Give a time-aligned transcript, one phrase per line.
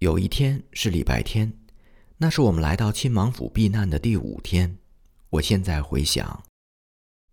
[0.00, 1.50] 有一天是礼拜天，
[2.18, 4.76] 那是我们来到亲王府避难的第五天。
[5.30, 6.44] 我现在回想，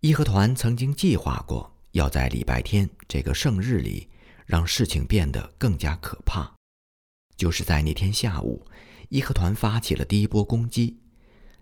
[0.00, 4.08] 义和团曾经计划过要在礼拜天这个圣日里，
[4.46, 6.50] 让事情变得更加可怕。
[7.36, 8.66] 就是在那天下午，
[9.10, 10.98] 义和团发起了第一波攻击。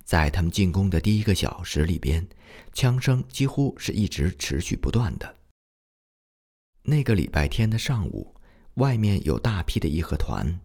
[0.04, 2.24] 在他们进攻的第一个小时里边，
[2.72, 5.36] 枪声几乎是一直持续不断的。
[6.82, 8.36] 那个礼拜天的上午，
[8.74, 10.60] 外面有大批的义和团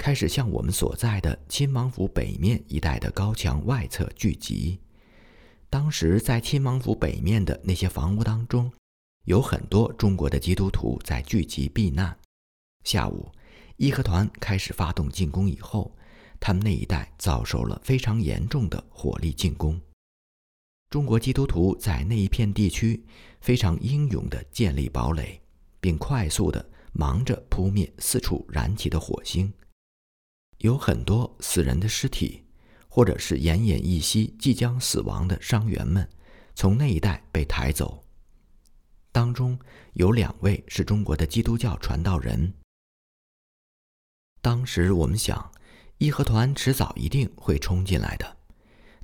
[0.00, 4.80] 开始向我们所在的亲王府北面一带的高墙外侧聚集。
[5.68, 8.72] 当时在亲王府北面的那些房屋当中，
[9.24, 12.18] 有很多中国的基督徒在聚集避难。
[12.82, 13.30] 下午，
[13.76, 15.94] 义和团开始发动进攻以后。
[16.40, 19.78] 他们那一带遭受了非常严重的火力进攻。
[20.88, 23.04] 中国基督徒在那一片地区
[23.42, 25.38] 非常英勇地建立堡垒，
[25.78, 29.52] 并快速地忙着扑灭四处燃起的火星。
[30.60, 32.44] 有很多死人的尸体，
[32.88, 36.08] 或者是奄奄一息、即将死亡的伤员们，
[36.54, 38.02] 从那一带被抬走。
[39.12, 39.58] 当中
[39.92, 42.54] 有两位是中国的基督教传道人。
[44.40, 45.50] 当时我们想。
[46.02, 48.38] 义和团迟早一定会冲进来的，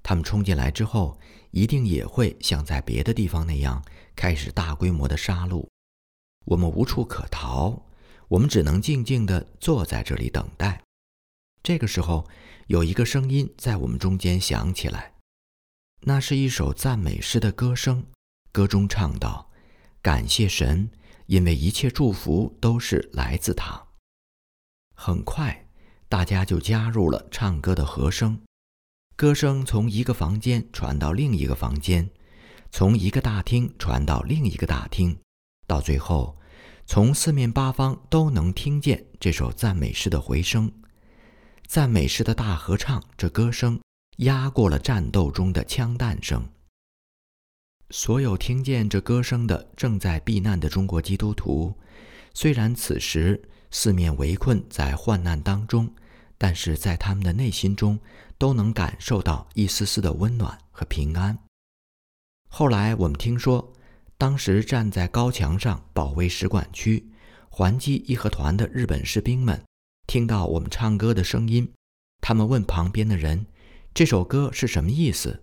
[0.02, 5.68] 他们冲进来之后，一定也会像在别的地方那样开始大规模的杀戮。
[6.46, 7.82] 我们无处可逃，
[8.28, 10.85] 我们只能静静地坐在这里等待。
[11.66, 12.24] 这个时候，
[12.68, 15.14] 有一个声音在我们中间响起来，
[16.02, 18.06] 那是一首赞美诗的歌声，
[18.52, 19.50] 歌中唱道
[20.00, 20.88] ：“感谢神，
[21.26, 23.84] 因为一切祝福都是来自他。”
[24.94, 25.66] 很快。
[26.08, 28.40] 大家就加入了唱歌的和声，
[29.16, 32.08] 歌声从一个房间传到另一个房间，
[32.70, 35.18] 从一个大厅传到另一个大厅，
[35.66, 36.38] 到最后，
[36.86, 40.70] 从四面八方都能听见这首赞美诗的回声。
[41.66, 43.80] 赞美诗的大合唱，这歌声
[44.18, 46.42] 压过了战斗中的枪弹声。
[47.90, 51.74] 所有听见这歌声的正在避难的中国基督徒，
[52.34, 53.42] 虽然此时。
[53.68, 55.92] 四面围困在患难当中，
[56.38, 57.98] 但是在他们的内心中
[58.38, 61.36] 都能感受到一丝丝的温暖和平安。
[62.48, 63.72] 后来我们听说，
[64.16, 67.10] 当时站在高墙上保卫使馆区、
[67.50, 69.60] 还击义和团的日本士兵们，
[70.06, 71.72] 听到我们唱歌的声音，
[72.20, 73.46] 他们问旁边的人
[73.92, 75.42] ：“这首歌是什么意思？”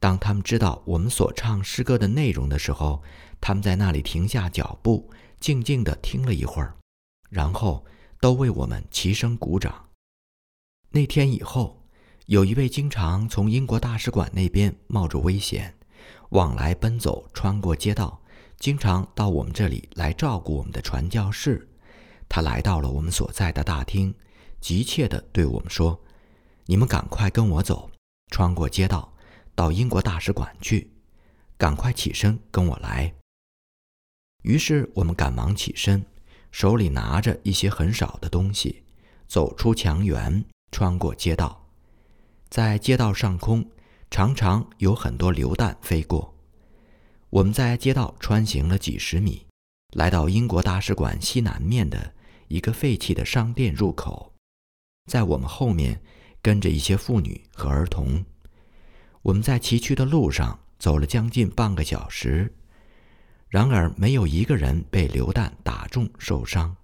[0.00, 3.02] 当他们知道我们所唱诗歌的内容的时候，
[3.40, 6.76] 他们在那里停下脚步，静静地听了一会儿。
[7.30, 7.84] 然后
[8.20, 9.88] 都为我们齐声鼓掌。
[10.90, 11.84] 那天以后，
[12.26, 15.74] 有一位经常从英国大使馆那边冒着危险
[16.30, 18.20] 往来奔走、穿过街道，
[18.58, 21.68] 经常到我们这里来照顾我们的传教士。
[22.34, 24.12] 他来到了我们所在的大厅，
[24.60, 26.02] 急切地对我们说
[26.66, 27.88] ：“你们赶快跟我走，
[28.32, 29.14] 穿过街道，
[29.54, 30.90] 到英国大使馆去。
[31.56, 33.14] 赶快起身跟我来。”
[34.42, 36.04] 于是我们赶忙起身。
[36.50, 38.82] 手里拿着一些很少的东西，
[39.28, 41.64] 走出墙垣，穿过街道，
[42.48, 43.64] 在街道上空
[44.10, 46.34] 常常有很多榴弹飞过。
[47.30, 49.46] 我们在街道穿行了几十米，
[49.92, 52.12] 来到英国大使馆西南面的
[52.48, 54.32] 一个废弃的商店入口，
[55.06, 56.02] 在我们后面
[56.42, 58.24] 跟着一些妇女和儿童。
[59.22, 62.52] 我们在崎岖的路上走了将近半个小时。
[63.48, 66.76] 然而，没有一个人被榴弹打中受伤。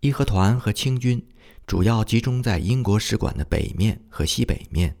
[0.00, 1.26] 义和团和清军
[1.66, 4.96] 主要集中在英国使馆的北面和西北面。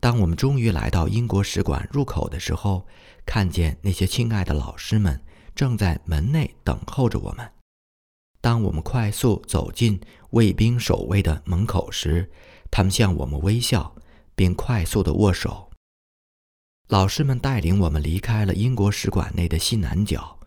[0.00, 2.86] 当我们终于来到英国使馆入口的时候，
[3.24, 5.20] 看见那些亲爱的老师们
[5.54, 7.50] 正在门内等候着我们。
[8.40, 12.30] 当我们快速走进卫兵守卫的门口时，
[12.70, 13.94] 他们向我们微笑，
[14.34, 15.70] 并快速地握手。
[16.88, 20.38] 老师们带领我们离开了英国使馆内的西南角，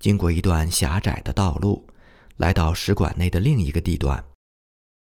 [0.00, 1.86] 经过一段狭窄的道路，
[2.36, 4.24] 来到使馆内的另一个地段。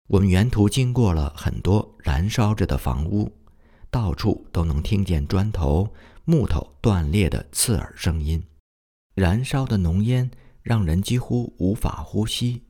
[0.07, 3.31] 我们沿途经过了很多燃烧着的房屋，
[3.89, 5.89] 到处都能听见砖头、
[6.25, 8.44] 木头断裂的刺耳声音，
[9.13, 10.30] 燃烧的浓烟
[10.66, 12.64] 让人几乎无法呼吸。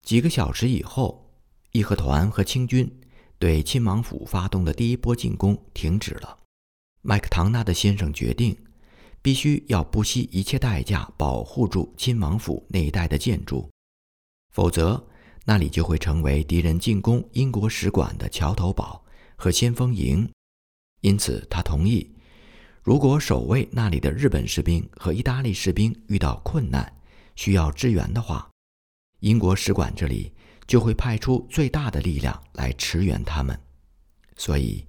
[0.00, 1.30] 几个小时以后，
[1.72, 2.90] 义和团和清军。
[3.38, 6.38] 对亲王府发动的第一波进攻停止了。
[7.00, 8.56] 麦克唐纳的先生决定，
[9.20, 13.68] 必须要不惜一切代价保护住亲王府那一带的建筑，
[14.52, 15.04] 否则
[15.44, 20.30] 那里就会成为敌人进攻英国使馆的桥头堡和先锋营。
[21.00, 22.11] 因此，他同意，
[22.82, 26.92] 如果守卫那里的日本士兵和意大利士兵遇到困难，
[27.36, 28.50] 需要支援的话，
[29.20, 30.32] 英国使馆这里
[30.66, 33.56] 就会派出最大的力量来驰援他们。
[34.36, 34.84] 所以，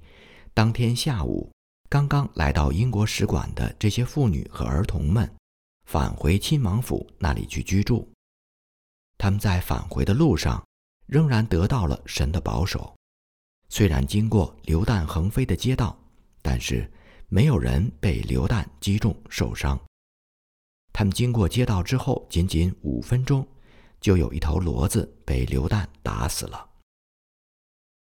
[0.56, 1.52] 当天下午，
[1.88, 5.32] 刚刚来到英国使馆的这些妇女和儿童们，
[5.86, 8.12] 返回亲王府那里去居住。
[9.20, 10.66] 他们在返回的路上，
[11.06, 12.96] 仍然得到了神的保守。
[13.70, 15.96] 虽然经过流弹横飞的街道，
[16.42, 16.92] 但是
[17.34, 19.80] 没有人被榴弹击中受伤。
[20.94, 23.48] 他们经过街道之后，仅仅五分钟，
[24.00, 26.70] 就有一头骡子被榴弹打死了。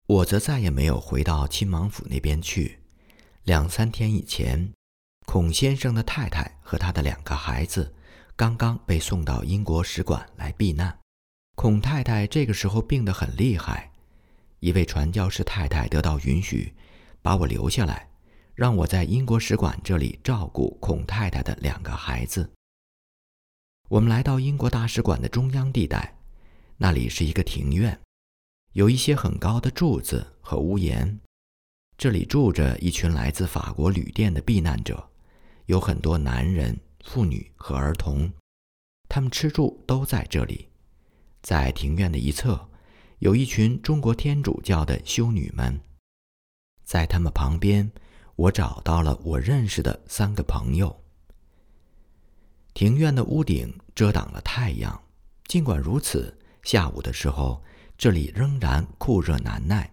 [0.06, 2.78] 我则再也没有回到亲王府那边去。
[3.46, 4.72] 两三天以前，
[5.26, 7.96] 孔先生的太太和他的两个孩子
[8.36, 10.96] 刚刚被送到英国使馆来避难。
[11.56, 13.92] 孔太太这个时候病得很厉害。
[14.60, 16.76] 一位传教士太太得到允许，
[17.24, 18.08] 把我留下来，
[18.56, 22.50] 让我在英国使馆这里照顾孔太太的两个孩子。
[23.90, 26.18] 我们来到英国大使馆的中央地带，
[26.78, 28.00] 那里是一个庭院，
[28.72, 31.20] 有一些很高的柱子和屋檐。
[31.98, 35.10] 这里住着一群来自法国旅店的避难者，
[35.66, 38.32] 有很多男人、妇女和儿童，
[39.10, 40.70] 他们吃住都在这里。
[41.42, 42.70] 在庭院的一侧。
[43.20, 45.80] 有一群中国天主教的修女们，
[46.84, 47.90] 在他们旁边，
[48.36, 51.04] 我找到了我认识的三个朋友。
[52.74, 55.02] 庭院的屋顶遮挡了太阳，
[55.46, 57.64] 尽管如此，下午的时候
[57.98, 59.90] 这里仍然酷热难耐。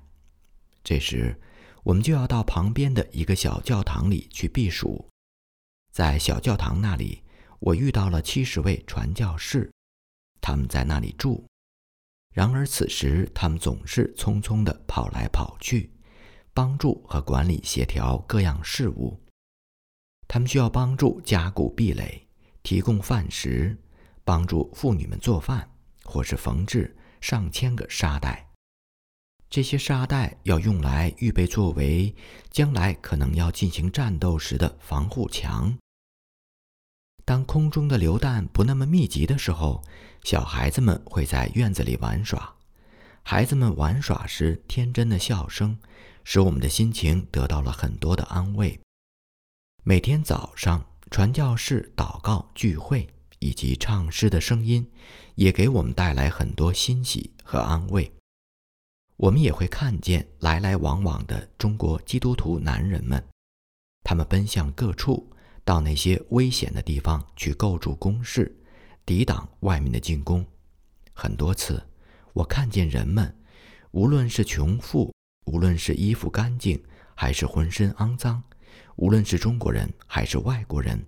[0.82, 1.40] 这时，
[1.84, 5.08] 我们就要到旁边的一个小教堂里去避暑。
[5.92, 7.22] 在小教堂那里，
[7.60, 9.70] 我遇到了七十位传教士，
[10.40, 11.46] 他们在那里住。
[12.34, 15.92] 然而，此时他们总是匆匆地跑来跑去，
[16.54, 19.18] 帮助和管理协调各样事务。
[20.28, 22.26] 他们需要帮助加固壁垒，
[22.62, 23.76] 提供饭食，
[24.24, 25.68] 帮助妇女们做饭，
[26.04, 28.48] 或是缝制上千个沙袋。
[29.50, 32.14] 这些沙袋要用来预备作为
[32.50, 35.76] 将来可能要进行战斗时的防护墙。
[37.24, 39.82] 当空中的榴弹不那么密集的时候，
[40.24, 42.56] 小孩子们会在院子里玩耍。
[43.22, 45.78] 孩子们玩耍时天真的笑声，
[46.24, 48.78] 使我们的心情得到了很多的安慰。
[49.82, 53.08] 每天早上，传教士祷告聚会
[53.38, 54.88] 以及唱诗的声音，
[55.34, 58.12] 也给我们带来很多欣喜和安慰。
[59.16, 63.24] 我们也会看见来来往往的中国基督徒男人们，
[64.02, 65.28] 他们奔向各处。
[65.64, 68.52] 到那些危险的地方去构筑工事，
[69.06, 70.44] 抵挡外面的进攻。
[71.12, 71.80] 很多次，
[72.32, 73.32] 我看见人们，
[73.92, 75.14] 无论是穷富，
[75.44, 76.82] 无论是衣服干净
[77.14, 78.42] 还是浑身肮脏，
[78.96, 81.04] 无论是中国人还是外国人，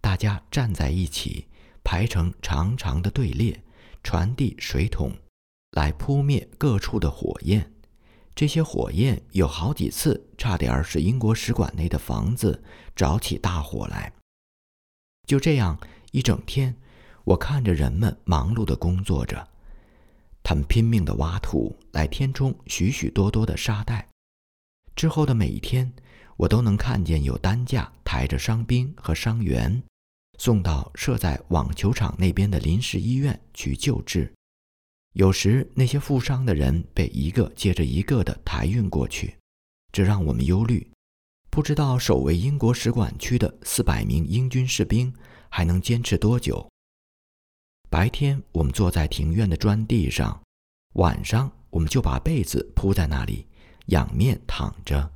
[0.00, 1.46] 大家站在一起，
[1.84, 3.62] 排成长长的队列，
[4.02, 5.12] 传递水桶，
[5.72, 7.72] 来扑灭各处的火焰。
[8.34, 12.62] 这些火焰有好几次差点使英国使馆内的房子
[12.94, 14.12] 着起大火来。
[15.26, 15.78] 就这样
[16.12, 16.76] 一整天，
[17.24, 19.48] 我看着人们忙碌地工作着，
[20.48, 24.08] 他们拼命地挖土来填充许许多多的沙袋。
[24.94, 25.92] 之后的每一天，
[26.36, 29.82] 我都能看见有担架抬着伤兵和伤员，
[30.38, 34.32] 送到设在网球场那边的临时医院去救治。
[35.14, 39.36] 有时那些负伤的人被一个接着一个的抬运过去，
[39.90, 40.88] 这让我们忧虑，
[41.50, 45.12] 不知道守卫英国使馆区的四百名英军士兵
[45.48, 46.70] 还能坚持多久。
[47.88, 50.42] 白天我们坐在庭院的砖地上，
[50.94, 53.46] 晚上我们就把被子铺在那里，
[53.86, 55.12] 仰面躺着，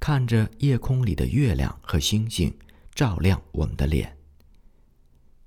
[0.00, 2.54] 看着夜空里的月亮和星星
[2.94, 4.16] 照亮我们的脸。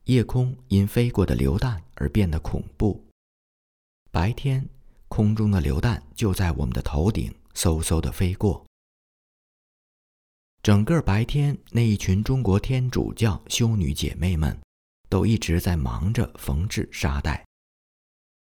[0.06, 3.06] 夜空因飞过的流弹而变得恐怖。
[4.12, 4.68] 白天，
[5.08, 8.66] 空中的榴弹就在我们的头顶嗖嗖地飞过。
[10.62, 14.58] 整个白天，那一群中国天主教修女姐妹们
[15.14, 17.46] 都一直在忙着缝制沙袋。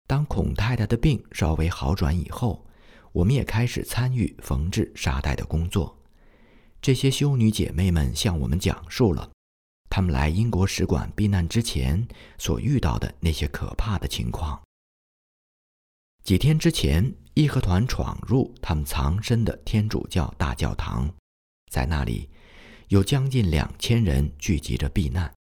[0.06, 2.64] 当孔太太的病稍微好转以后，
[3.10, 5.98] 我们也开始参与缝制沙袋的工作。
[6.80, 9.28] 这些修女姐妹们向我们讲述了
[9.88, 12.06] 她们来英国使馆避难之前
[12.38, 14.62] 所遇到的那些可怕的情况。
[16.22, 21.12] 几天之前，义和团闯入他们藏身的天主教大教堂，
[21.72, 22.30] 在那里，
[22.86, 25.34] 有将近两千人聚集着避难。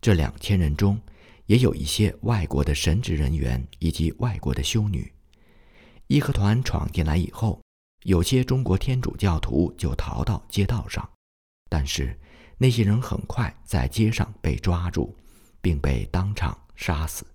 [0.00, 1.00] 这两千人中，
[1.46, 5.12] 也有一些外国的神职人员以及外国的修女。
[6.06, 7.60] 义和团闯进来以后，
[8.04, 11.08] 有些中国天主教徒就逃到街道上，
[11.68, 12.18] 但是
[12.56, 15.14] 那些人很快在街上被抓住，
[15.60, 17.26] 并被当场杀死。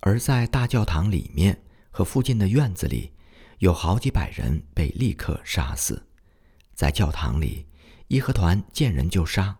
[0.00, 1.60] 而在大教堂里面
[1.90, 3.12] 和附近的院子里，
[3.58, 6.06] 有好几百人被立刻杀死。
[6.74, 7.66] 在教堂里，
[8.08, 9.56] 义和团见人就杀，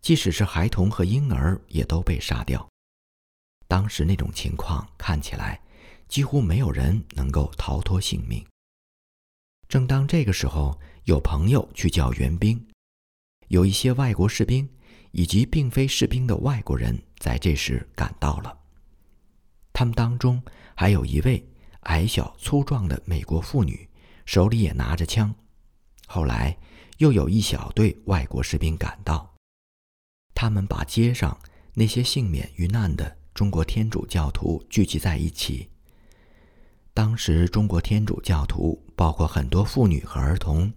[0.00, 2.66] 即使是孩童和婴儿也都被杀掉。
[3.68, 5.60] 当时那种情况看起来，
[6.08, 8.44] 几乎没有人能够逃脱性命。
[9.68, 12.60] 正当这个时候，有朋友去叫援兵，
[13.48, 14.68] 有一些外国士兵
[15.12, 18.58] 以及并非士兵的外国人在这时赶到了。
[19.72, 20.42] 他们当中
[20.74, 21.48] 还有一位
[21.82, 23.88] 矮小粗壮的美国妇女，
[24.26, 25.32] 手里也拿着枪。
[26.08, 26.58] 后来
[26.98, 29.29] 又有一小队外国士兵赶到，
[30.40, 31.38] 他们把街上
[31.74, 35.68] 那些幸免于难的中国天主教徒聚集在一起。
[36.94, 40.72] 当时，中国天主教徒包括很多妇女和儿童，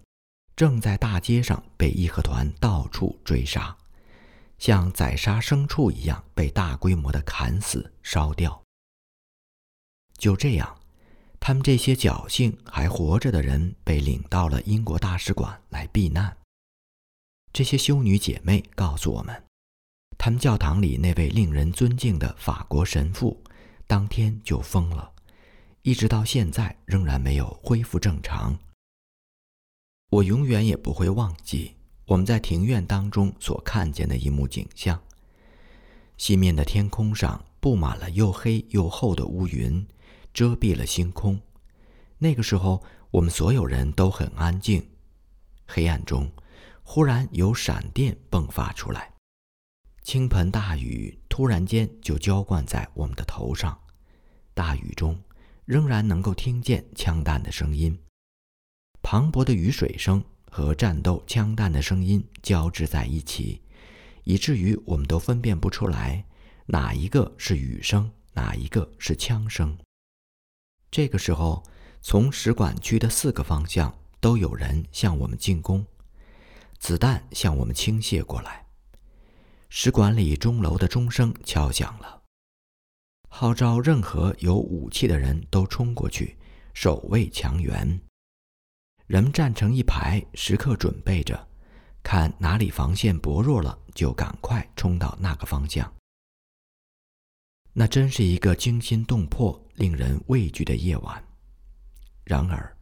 [0.53, 3.73] 正在大街上被义和团到处追杀，
[4.57, 8.61] 像宰杀牲畜一样被大规模的砍死、烧掉。
[10.17, 10.77] 就这样。
[11.39, 16.35] 他们这些侥幸还活着的人被领到了英国大使馆来避难。
[17.53, 19.41] 这些修女姐妹告诉我们，
[20.25, 23.43] 他们教堂里那位令人尊敬的法国神父
[23.85, 25.11] 当天就疯了，
[25.81, 28.57] 一直到现在仍然没有恢复正常。
[30.11, 31.75] 我永远也不会忘记
[32.05, 34.97] 我们在庭院当中所看见的一幕景象：
[36.15, 39.85] 西面的天空上布满了又黑又厚的乌云。
[40.33, 41.37] 遮蔽了星空。
[42.17, 44.87] 那个时候，我们所有人都很安静。
[45.67, 46.31] 黑暗中，
[46.81, 49.11] 忽然有闪电迸发出来，
[50.03, 53.79] 倾盆大雨突然间就浇灌在我们的头上。
[54.53, 55.17] 大雨中，
[55.65, 57.97] 仍然能够听见枪弹的声音。
[59.01, 63.61] 磅礴的雨水声和战斗枪弹的声音交织在一起，
[64.25, 66.23] 以至于我们都分辨不出来
[66.65, 69.77] 哪一个是雨声，哪一个是枪声。
[70.91, 71.63] 这个时候，
[72.01, 75.85] 从使馆区的四个方向都有人向我们进攻，
[76.77, 78.62] 子弹向我们倾泻过来。
[79.75, 82.21] 使馆里钟楼的钟声敲响了，
[83.27, 86.37] 号召任何有武器的人都冲过去
[86.75, 87.99] 守卫墙垣。
[89.07, 91.47] 人们站成一排，时刻准备着，
[92.03, 95.91] 看哪里防线薄弱了，就赶快冲到那个方向。
[97.73, 99.59] 那真是一个惊心动魄。
[99.73, 101.23] 令人畏惧的夜晚。
[102.23, 102.77] 然而，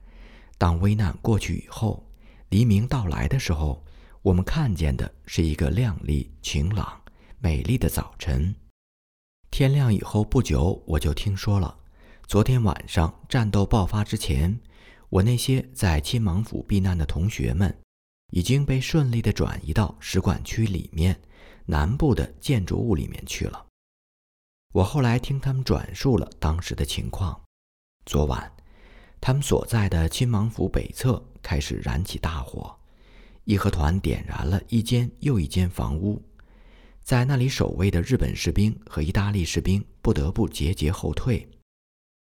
[0.58, 2.06] 当危难过去以后，
[2.50, 3.82] 黎明到来的时候，
[4.24, 7.02] 我们看见的是一个亮丽、晴朗、
[7.40, 8.54] 美丽的早晨。
[9.50, 11.76] 天亮以后不久，我就听说了，
[12.28, 14.60] 昨天晚上战斗爆发之前，
[15.10, 17.76] 我那些在亲王府避难的同学们，
[18.32, 21.20] 已经被顺利地转移到使馆区里面
[21.66, 23.66] 南部的建筑物里面去了。
[24.72, 27.42] 我后来听他们转述了当时的情况。
[28.06, 28.56] 昨晚，
[29.20, 32.80] 他们所在的亲王府北侧开始燃起大火，
[33.44, 36.22] 义和团点燃了一间又一间房屋，
[37.02, 41.50] 在那里守卫的日本士兵和意大利士兵不得不节节后退。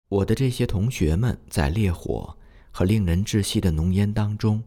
[0.09, 2.37] 我的这些同学们在烈火
[2.71, 4.62] 和令人窒息的浓烟当中，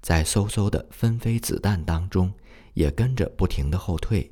[0.00, 2.32] 在嗖嗖的纷飞子弹当中，
[2.74, 4.30] 也跟着不停的后退。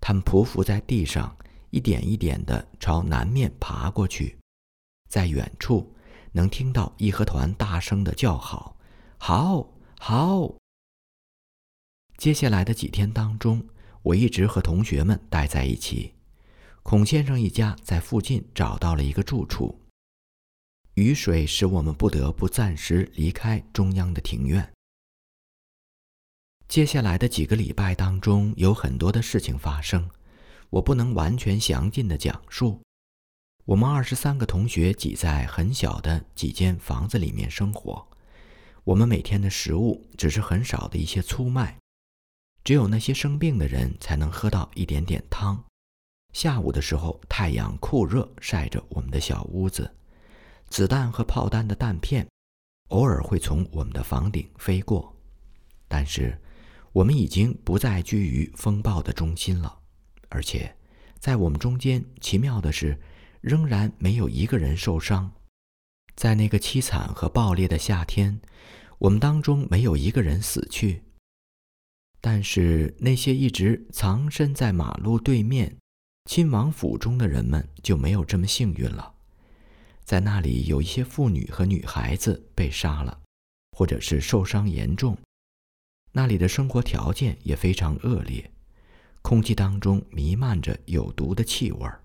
[0.00, 1.36] 他们匍匐在地上。
[1.70, 4.38] 一点一点地朝南面爬过去，
[5.10, 5.92] 在远处
[6.32, 8.78] 能听到义和团大声的叫好
[9.18, 9.68] ：“好，
[9.98, 10.54] 好！”
[12.16, 13.64] 接下来的几天当中，
[14.02, 16.14] 我一直和同学们待在一起。
[16.82, 19.80] 孔先生一家在附近找到了一个住处。
[20.94, 24.72] 雨水使我们不得不暂时离开中央的庭院。
[26.68, 30.08] 接下来的几个礼拜当中，有很多的事情发生。
[30.70, 32.80] 我不能完全详尽的讲述。
[33.66, 38.08] 我们二十三个同学挤在很小的几间房子里面生活。
[38.84, 41.76] 我们每天的食物只是很少的一些粗麦，
[42.66, 45.56] 只有那些生病的人才能喝到一点点汤。
[46.32, 49.88] 下午的时候，太阳酷热晒着我们的小屋子，
[50.68, 52.26] 子弹和炮弹的弹片
[52.88, 55.16] 偶尔会从我们的房顶飞过。
[55.86, 56.36] 但是，
[56.90, 59.78] 我们已经不再居于风暴的中心了。
[60.28, 60.76] 而且，
[61.20, 63.00] 在我们中间，奇妙的是，
[63.40, 65.30] 仍然没有一个人受伤。
[66.16, 68.40] 在那个凄惨和暴烈的夏天，
[68.98, 71.04] 我们当中没有一个人死去。
[72.20, 75.76] 但是，那些一直藏身在马路对面
[76.24, 79.14] 亲王府中的人们就没有这么幸运了。
[80.04, 83.20] 在那里，有一些妇女和女孩子被杀了，
[83.72, 85.16] 或者是受伤严重。
[86.12, 88.50] 那里的生活条件也非常恶劣。
[89.22, 92.00] 空气当中弥漫着有毒的气味儿，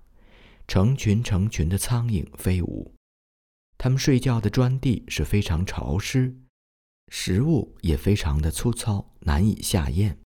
[0.68, 2.94] 成群成群的苍蝇飞舞。
[3.77, 6.36] 他们睡觉的砖地是非常潮湿，
[7.10, 10.18] 食物也非常的粗糙，难以下咽。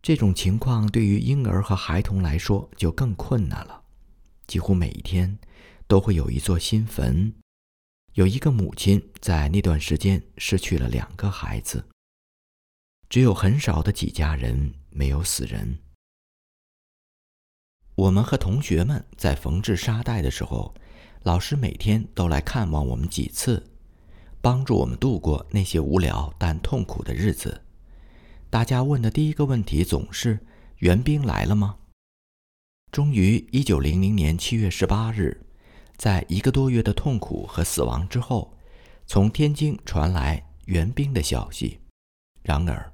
[0.00, 3.84] 这种情况对于婴儿和孩童来说就更困难了。
[4.46, 5.38] 几乎每一天
[5.86, 7.34] 都会有一座新坟。
[8.14, 11.86] 有一个母亲在那段时间失去了两个孩子。
[13.08, 15.78] 只有很少的几家人没有死人。
[17.94, 20.74] 我们和同学们在缝制沙袋的时候，
[21.22, 23.70] 老师每天都来看望我们几次，
[24.40, 27.64] 帮助我们度过那些无聊但痛苦的日子。
[28.50, 30.40] 大家问的第一个问题总是
[30.80, 31.76] ：“援兵来了吗？”
[32.90, 35.38] 终于，一九零零年七月十八日，
[35.98, 38.56] 在一个多月的痛苦和死亡之后，
[39.06, 41.80] 从天津传来援兵的消息。
[42.42, 42.90] 然而，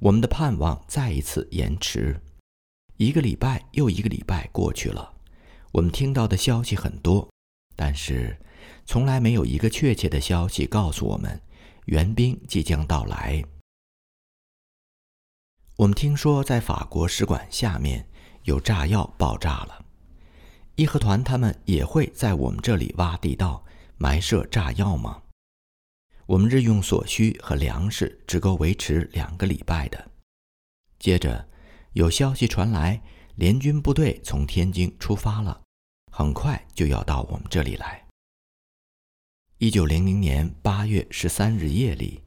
[0.00, 2.20] 我们的盼望再一次延迟。
[2.98, 5.14] 一个礼拜又一个礼拜过去了，
[5.72, 7.26] 我们听到的消息很多，
[7.74, 8.38] 但是
[8.84, 11.40] 从来没有一个确切的消息告诉我们
[11.86, 13.42] 援兵即将到来。
[15.80, 18.06] 我们听说在法国使馆下面
[18.44, 19.82] 有炸药爆炸了，
[20.74, 23.64] 义和团他们也会在我们这里挖地道
[23.96, 25.22] 埋设炸药吗？
[26.26, 30.10] 我们日用所需和粮食只够维持两个礼拜的。
[30.98, 31.48] 接着，
[31.94, 33.00] 有消息传来，
[33.36, 35.62] 联军部队从天津出发了，
[36.12, 38.06] 很快就要到我们这里来。
[39.56, 42.22] 一九零零年八月十三日夜里。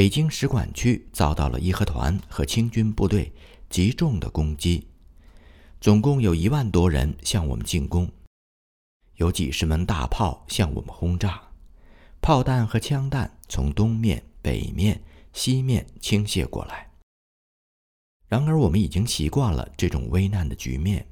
[0.00, 3.30] 北京使馆区遭到了义和团和清军部队
[3.68, 4.86] 极重的攻击，
[5.78, 8.10] 总共有一万多人向我们进攻，
[9.16, 11.38] 有几十门大炮向我们轰炸，
[12.22, 15.02] 炮弹和枪弹从东面、北面、
[15.34, 16.92] 西面倾泻过来。
[18.26, 21.06] 然而，我们已经习惯了这种危难的局面，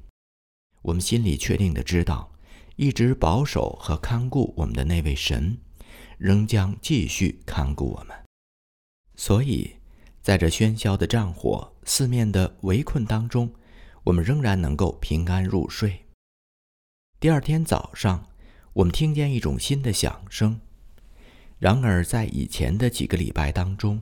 [0.81, 2.33] 我们心里确定的知道，
[2.77, 5.59] 一直保守和看顾我们的那位神，
[6.17, 8.17] 仍将继续看顾我们。
[9.19, 9.75] 所以，
[10.23, 13.53] 在这喧嚣的战火、四面的围困当中，
[14.05, 16.07] 我们仍然能够平安入睡。
[17.19, 18.29] 第二天早上，
[18.75, 20.61] 我们听见一种新的响声。
[21.59, 24.01] 然而，在以前的几个礼拜当中，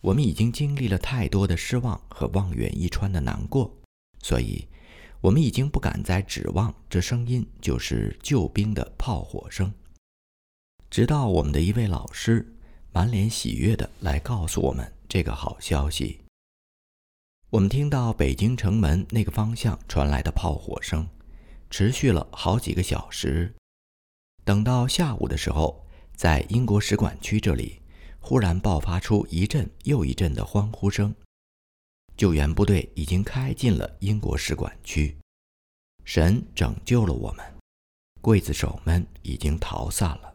[0.00, 3.78] 我们已经经历了太多的失望和望眼欲穿的难过，
[4.20, 4.66] 所以，
[5.20, 9.72] 我们已经不敢再指望这声音就是救兵的炮火声。
[10.90, 12.56] 直到我们的一位老师。
[12.92, 16.20] 满脸喜悦地来告诉我们这个好消息。
[17.50, 21.08] 我们听到北京城门那个方向传来的炮火声，
[21.70, 23.54] 持续了好几个小时。
[24.44, 27.80] 等到下午的时候，在英国使馆区这里，
[28.20, 31.14] 忽然爆发出一阵又一阵的欢呼声。
[32.16, 35.16] 救援部队已经开进了英国使馆区，
[36.04, 37.54] 神拯救了我们，
[38.20, 40.27] 刽子手们已经逃散了。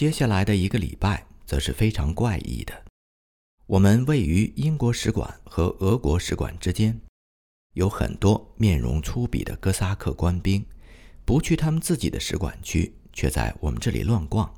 [0.00, 2.86] 接下来的一个礼拜则是非常怪异的。
[3.66, 6.98] 我们位于英国使馆和俄国使馆之间，
[7.74, 10.64] 有很多面容粗鄙的哥萨克官兵，
[11.26, 14.50] 不去他们自己的使馆区，却在我们这里乱逛，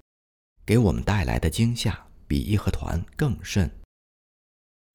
[0.64, 3.68] 给我们带来的惊吓比义和团更甚。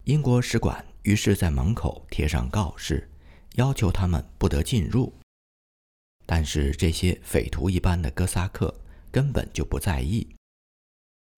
[0.05, 3.11] 英国使馆于是在门口贴上告示，
[3.55, 5.13] 要求他们不得进入。
[6.25, 8.73] 但是这些匪徒一般的哥萨克
[9.11, 10.25] 根本就不在意。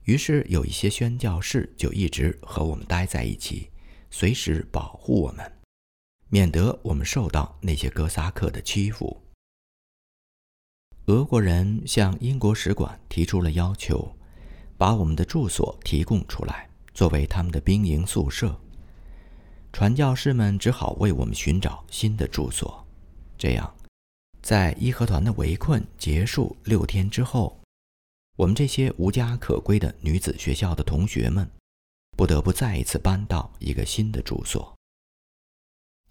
[0.09, 3.69] 于是有一些宣教士就一直和我们待在一起，
[4.09, 5.51] 随时保护我们，
[6.29, 9.21] 免得我们受到那些哥萨克的欺负。
[11.05, 14.11] 俄国人向英国使馆提出了要求，
[14.79, 18.59] 把我们的住所提供出来，作为他们的兵营宿舍。
[19.71, 22.83] 传教士们只好为我们寻找新的住所。
[23.37, 23.71] 这样，
[24.41, 27.58] 在义和团的围困结束六天之后。
[28.39, 31.45] 我们这些无家可归的女子学校的同学们，
[32.15, 34.73] 不得不再一次搬到一个新的住所。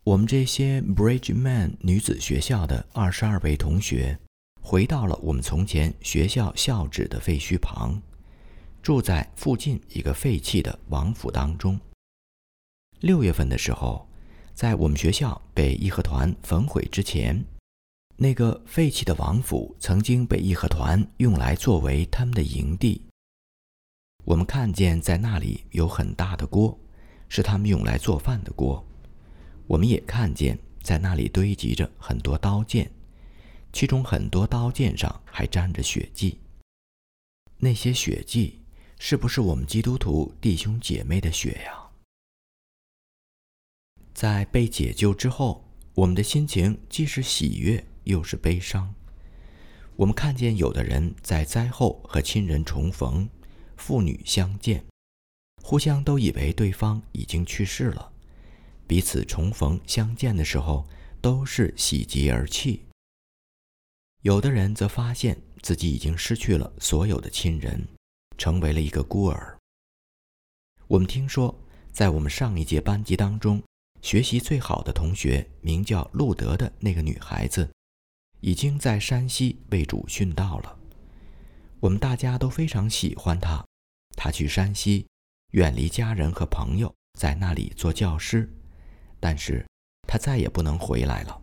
[0.05, 4.19] 我们这些 Bridgeman 女子学校的二十二位同学，
[4.61, 7.99] 回到了我们从前学校校址的废墟旁，
[8.83, 11.81] 住在附近一个废弃的王府当中。
[13.01, 14.07] 六月份的时候，
[14.53, 17.43] 在我们学校被义和团焚毁之前。
[18.21, 23.01] 那个废弃的王府曾经被义和团用来作为他们的营地。
[24.25, 26.77] 我们看见在那里有很大的锅，
[27.29, 28.85] 是他们用来做饭的锅。
[29.69, 32.91] 我们也看见在那里堆积着很多刀剑，
[33.73, 36.41] 其中很多刀剑上还沾着血迹。
[37.59, 38.61] 那些血迹
[38.99, 41.89] 是不是我们基督徒弟兄姐妹的血呀？
[44.13, 47.87] 在被解救之后，我们的心情既是喜悦。
[48.09, 48.93] 又是悲伤。
[49.95, 53.29] 我们看见有的人在灾后和亲人重逢，
[53.77, 54.85] 父女相见，
[55.63, 58.11] 互相都以为对方已经去世了，
[58.87, 60.87] 彼此重逢相见的时候
[61.21, 62.85] 都是喜极而泣。
[64.23, 67.87] 有的人则发现自己已经失去了所有的亲人，
[68.37, 69.59] 成为了一个孤儿。
[70.87, 71.55] 我们听说，
[71.93, 73.63] 在我们上一届班级当中，
[74.01, 77.69] 学习最好的同学名叫路德的那个女孩子，
[78.41, 80.79] 已经在山西为主殉道了。
[81.81, 83.65] 我们大家都非常喜欢他。
[84.17, 85.07] 他去山西，
[85.53, 88.53] 远离家人和朋友，在那里做教师，
[89.21, 89.65] 但是
[90.07, 91.41] 他再也不能回来了。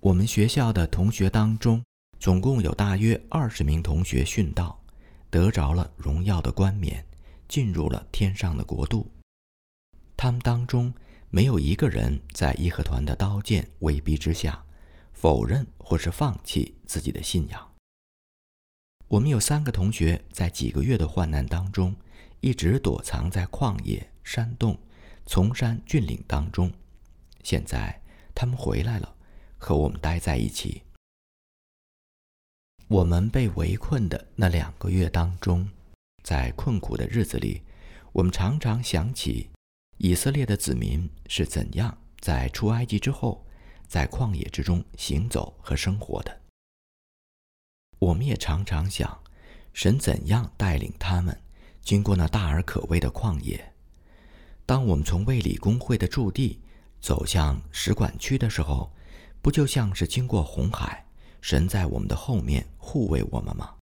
[0.00, 1.84] 我们学校的同学当中，
[2.18, 4.82] 总共有大约二十名同学殉道，
[5.30, 7.04] 得着了荣耀的冠冕。
[7.50, 9.10] 进入了天上的国度。
[10.16, 10.94] 他们当中
[11.30, 14.64] 没有一个人在义和团的刀剑威逼之下
[15.20, 17.74] 否认或是放弃自己的信仰。
[19.06, 21.94] 我们有三个同学在几个月的患难当中，
[22.40, 24.78] 一直躲藏在旷野、山洞、
[25.26, 26.72] 丛山、峻岭当中。
[27.42, 28.00] 现在
[28.34, 29.14] 他们回来了，
[29.58, 30.84] 和我们待在一起。
[32.88, 35.68] 我们被围困的那两个月当中。
[36.22, 37.62] 在困苦的日子里，
[38.12, 39.50] 我们常常想起
[39.98, 43.46] 以色列的子民是怎样在出埃及之后，
[43.90, 46.40] 在旷野之中行走和生活的。
[47.98, 49.20] 我们也常常想，
[49.72, 51.36] 神怎样带领他们
[51.82, 53.74] 经过那大而可畏的旷野。
[54.64, 56.60] 当我们从卫理公会的驻地
[57.00, 58.92] 走向使馆区的时候，
[59.42, 61.04] 不就像是经过红海，
[61.40, 63.74] 神在我们的后面护卫我们吗？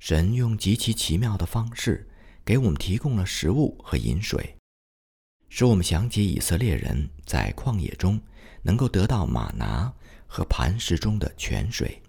[0.00, 2.10] 神用极其奇妙的方式
[2.44, 4.56] 给我们提供了食物和饮水，
[5.48, 8.20] 使我们想起以色列人在旷野中
[8.62, 9.92] 能够得到马拿
[10.26, 12.02] 和磐石中的泉水。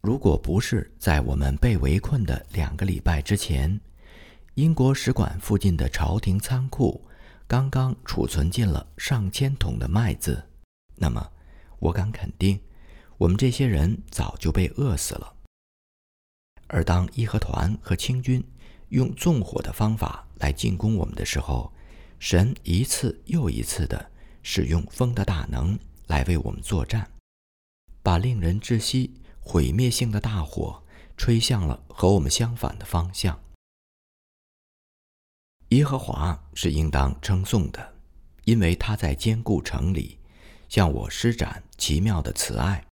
[0.00, 3.80] 如果不是在我们被围困的两个礼拜之前，
[4.54, 7.04] 英国使馆附近的朝廷仓库
[7.46, 10.42] 刚刚储存进了上千桶的麦子，
[10.94, 11.30] 那么
[11.78, 12.60] 我敢肯定，
[13.18, 15.34] 我们这些人早就被饿死了。
[16.68, 18.42] 而当义和团和清军
[18.88, 21.72] 用纵火的方法来进攻我们的时候，
[22.18, 24.10] 神一次又一次地
[24.48, 27.10] 使用风的大能来为我们作战，
[28.00, 30.80] 把令人窒息、毁灭性的大火
[31.16, 33.42] 吹向了和我们相反的方向。
[35.70, 37.96] 耶和华是应当称颂的，
[38.44, 40.16] 因为他在坚固城里
[40.68, 42.86] 向我施展奇妙的慈爱。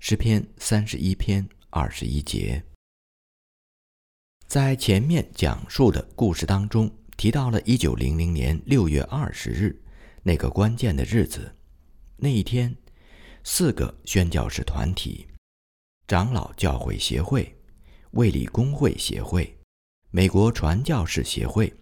[0.00, 2.64] 诗篇三十一篇二十一节。
[4.46, 9.79] 在前面讲述的故事当中，提到了1900年6月20日
[10.22, 11.56] 那个关键的日子。
[12.16, 12.76] 那一天，
[13.44, 15.26] 四个宣教士团体——
[16.06, 17.56] 长老教会协会、
[18.12, 19.58] 卫理公会协会、
[20.10, 21.72] 美国传教士协会、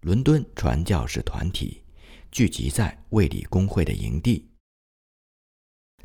[0.00, 1.82] 伦敦传教士团体——
[2.32, 4.48] 聚集在卫理公会的营地。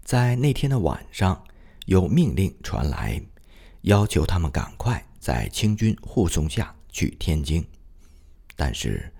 [0.03, 1.43] 在那天的晚上，
[1.85, 3.21] 有命令传来，
[3.81, 5.05] 要求他们赶快。
[5.19, 7.63] 在清军护送下去天津，
[8.55, 9.13] 但是，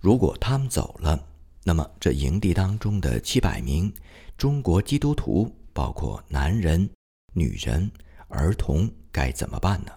[0.00, 1.28] 如果他们走了，
[1.66, 3.92] 那么这营地当中的七百名
[4.36, 6.88] 中国基督徒，包括男人、
[7.32, 7.90] 女人、
[8.28, 9.92] 儿童，该怎么办呢？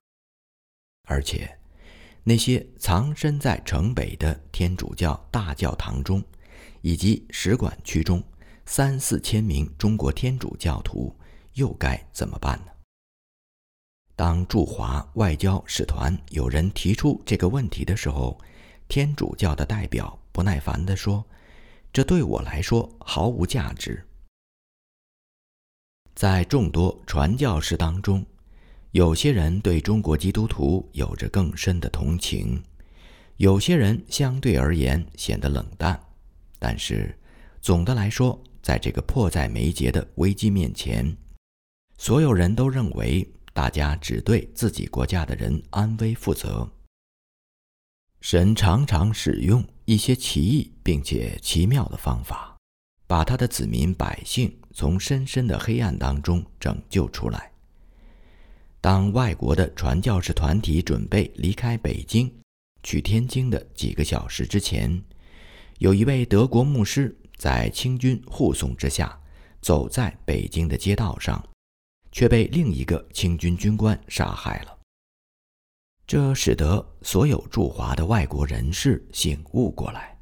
[1.03, 1.59] 而且，
[2.23, 6.23] 那些藏身在城北的天主教大教堂中，
[6.81, 8.23] 以及使馆区中
[8.65, 11.13] 三四千名中国天主教徒，
[11.53, 12.71] 又该怎么办呢？
[14.15, 18.39] 当驻华外交使团有人提出这个问题的时候，
[18.87, 21.25] 天主教的代表不耐烦地说
[21.97, 24.05] ：“这对我来说毫无价值。”
[26.13, 28.23] 在众多传教士当中，
[28.91, 32.61] 有些人对中国基督徒有着更深的同情，
[33.37, 35.99] 有些人相对而言显得冷淡。
[36.59, 37.17] 但是，
[37.61, 41.17] 总的来说，在这个迫在眉睫的危机面前，
[41.97, 43.27] 所有人都认为。
[43.53, 46.69] 大家只对自己国家的人安危负责。
[48.29, 52.57] 神常常使用一些奇异并且奇妙的方法，
[53.07, 57.49] 把他的子民百姓从深深的黑暗当中拯救出来。
[58.81, 62.29] 当外国的传教士团体准备离开北京
[62.83, 65.01] 去天津的几个小时之前，
[65.77, 69.17] 有一位德国牧师在清军护送之下，
[69.61, 71.41] 走在北京的街道上。
[72.11, 74.76] 却被另一个清军军官杀害了。
[76.07, 80.17] 这使得所有驻华的外国人士醒悟过来：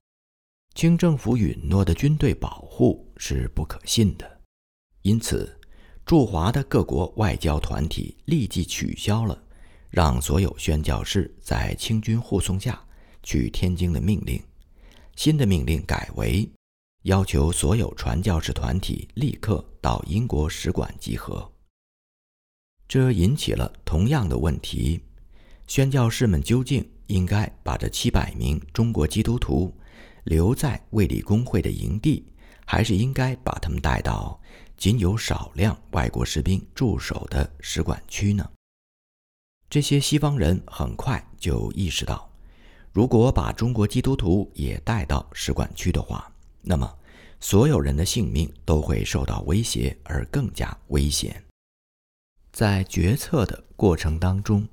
[0.74, 4.41] 清政府允诺的军队保护是不可信的，
[5.04, 5.56] 因此，
[6.04, 9.39] 驻华的各国外交团体立即取消了
[9.91, 12.84] 让所有宣教士在清军护送下
[13.21, 14.41] 去天津的命令。
[15.15, 16.50] 新的命令改为
[17.04, 21.48] 要求所有传教士团体立刻到英国使馆集合。
[22.88, 25.00] 这引起了同样的问题：
[25.67, 29.73] 宣教士们究竟应该把这七百名中国基督徒
[30.23, 32.25] 留在卫理公会的营地，
[32.65, 34.39] 还是应该把他们带到
[34.78, 38.47] 仅有少量外国士兵驻守的使馆区呢？
[39.69, 42.32] 这些西方人很快就意识到，
[42.91, 46.91] 如果把中国基督徒也带到使馆区的话，那么
[47.39, 51.43] 所有人的性命都会受到威胁，而更加危险。
[52.51, 54.63] 在决策的过程当中，《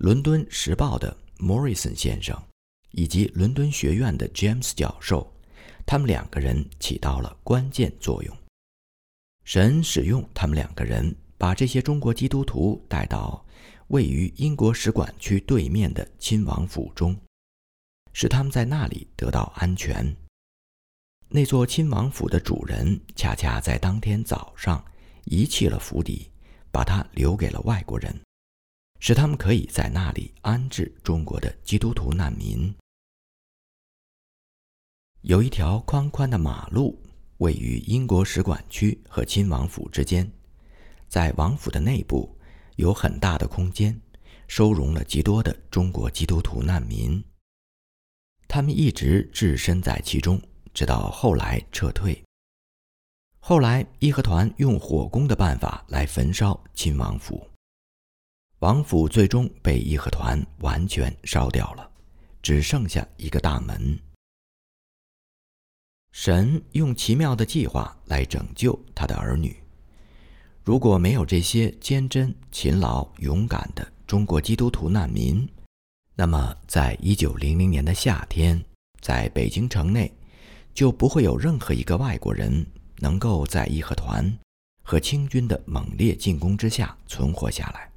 [0.00, 2.34] 伦敦时报》的 Morrison 先生
[2.92, 5.30] 以及伦敦学院的 James 教授，
[5.84, 8.34] 他们两个人起到了关键作用。
[9.44, 13.44] 神使用他们两个人，把这些中国基督徒带到
[13.88, 17.14] 位于英国使馆区对面的亲王府中，
[18.14, 20.16] 使他们在那里得到安全。
[21.28, 24.82] 那座亲王府的主人恰恰在当天早上
[25.26, 26.26] 遗弃了府邸。
[26.72, 28.16] 把它留给了外国人，
[29.00, 32.72] 使他们可以在那里安置中国的基督徒难民。
[35.22, 36.98] 有一条宽宽的马路
[37.38, 40.30] 位于英国使馆区和亲王府之间，
[41.08, 42.38] 在王府的内部
[42.76, 43.98] 有很大的空间，
[44.46, 47.22] 收容了极多的中国基督徒难民。
[48.46, 50.40] 他们一直置身在其中，
[50.74, 52.22] 直到后来撤退。
[53.38, 57.49] 后来，义和团用火攻的办法来焚烧亲王府，
[58.60, 61.90] 王府最终被义和团完全烧掉了，
[62.42, 63.98] 只剩下一个大门。
[66.12, 69.56] 神用奇妙的计划来拯救他的儿女。
[70.62, 75.48] 如果没有这些坚贞、勤劳、勇敢的中国基督徒难民，
[76.14, 78.62] 那么在一九零零年的夏天，
[79.00, 80.12] 在北京城内
[80.74, 82.66] 就不会有任何一个外国人。
[83.02, 84.38] 能够在义和团
[84.82, 87.89] 和清军的猛烈进攻之下存活下来。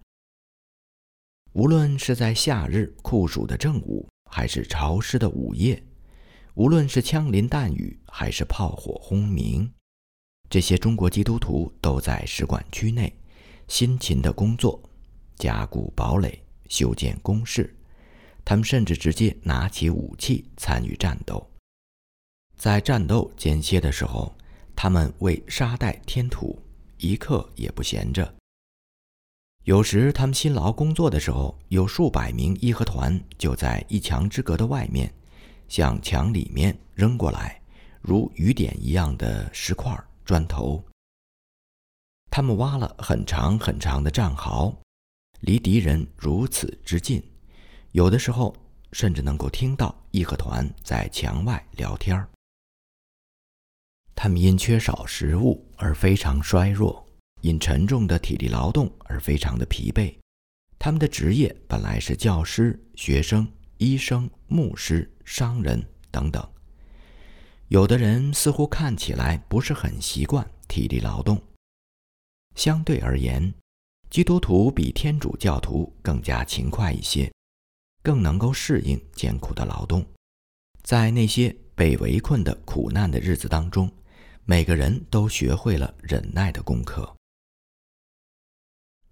[1.53, 5.81] 无论是在夏日酷暑的正午，还是潮湿的午夜，
[6.55, 9.71] 无论是枪林弹雨，还是炮火轰鸣，
[10.49, 13.15] 这些中国基督徒都在使馆区内
[13.67, 14.81] 辛勤的工作，
[15.37, 17.75] 加固堡垒，修建工事。
[18.43, 21.49] 他们甚至直接拿起武器参与战斗。
[22.57, 24.35] 在战斗间歇的时候。
[24.75, 26.59] 他们为沙袋添土，
[26.97, 28.33] 一刻也不闲着。
[29.63, 35.13] 有时他们辛劳工作的时候，有数百名义和团就在一墙之隔的外面，
[35.69, 37.61] 向墙里面扔过来
[38.01, 40.83] 如雨点一样的石块、砖头。
[42.29, 44.75] 他们挖了很长很长的战壕，
[45.39, 47.23] 离敌人如此之近，
[47.93, 48.53] 有的时候
[48.91, 52.27] 甚至能够听到义和团在墙外聊天儿。
[54.13, 57.02] 他们因缺少食物而非常衰弱，
[57.43, 60.15] 因沉重的体力劳动而非常的疲惫。
[60.79, 63.45] 他们的职业本来是教师、学生、
[63.77, 66.41] 医生、牧师、商人等等。
[67.67, 71.41] 有的人似乎看起来不是很习惯体力劳动。
[72.55, 73.53] 相对而言，
[74.09, 77.29] 基督徒比天主教徒更加勤快一些，
[78.01, 80.05] 更能够适应艰苦的劳动。
[80.81, 83.91] 在那些被围困的苦难的日子当中。
[84.45, 87.15] 每个人都学会了忍耐的功课。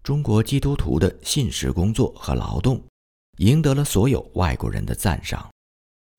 [0.03, 2.83] 中国基督徒的信实工作和劳动，
[3.37, 5.47] 赢得了所有外国人的赞赏。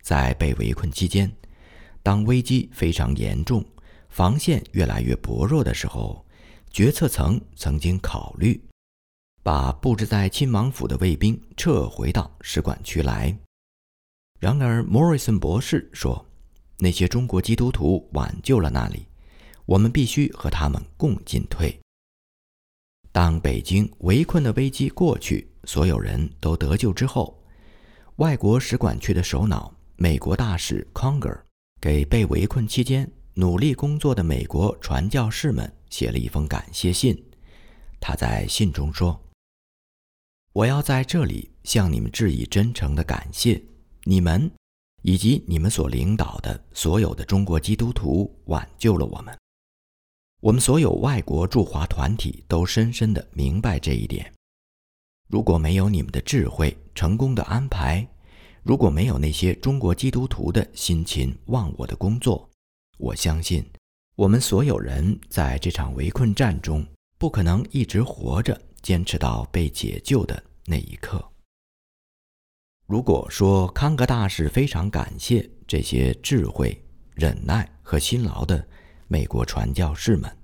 [0.02, 1.30] 在被围困期间，
[2.02, 3.64] 当危机非常严重，
[4.08, 6.24] 防线越来越薄弱的时候，
[6.70, 8.60] 决策层曾经考虑
[9.42, 13.36] 把布置在亲王府的卫兵撤回到使馆区来。
[14.38, 16.24] 然而，莫瑞森博士说。
[16.78, 19.06] 那些中国基督徒挽救了那里，
[19.66, 21.81] 我们必须和他们共进退。
[23.12, 27.38] 当北京围困的危机过去，所有人都得救之后，
[28.16, 31.38] 外国使馆区的首脑美国大使 Conger
[31.80, 37.22] 给被围困期间努力工作的美国传教士们写了一封感谢信。
[38.00, 39.22] 他在信中说
[40.54, 43.62] ：“我要在这里向你们致以真诚的感谢，
[44.04, 44.50] 你们。”
[45.04, 49.36] 以及你们所领导的所有的中国基督徒挽救了我们。
[50.42, 54.34] 我们所有外国驻华团体都深深的明白这一点。
[55.28, 58.04] 如果没有你们的智慧、成功的安排，
[58.64, 62.50] 如果没有那些中国基督徒的辛勤忘我的工作，
[62.98, 63.64] 我相信
[64.16, 66.84] 我们所有人在这场围困战中，
[67.18, 71.24] 不可能一直活着，坚持到被解救的那一刻。
[72.86, 78.66] 如果说康格大使非常感谢这些智慧、忍耐和辛劳的
[79.12, 80.38] 美国传教士们，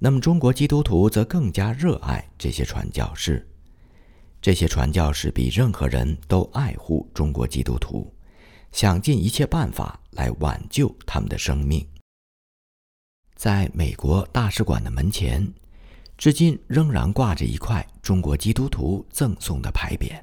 [0.00, 3.48] 那么中国基督徒则更加热爱这些传教士。
[4.42, 8.12] 这些传教士比任何人都爱护中国基督徒，
[8.72, 11.86] 想尽一切办法来挽救他们的生命。
[13.36, 15.48] 在美国大使馆的门前，
[16.18, 20.20] 至今仍然挂着一块中国基督徒赠送的牌匾，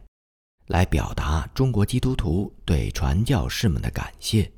[0.67, 4.51] 来表达中国基督徒对传教士们的感谢。